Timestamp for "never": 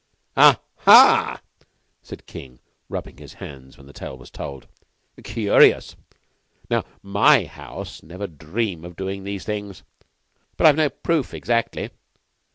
8.01-8.25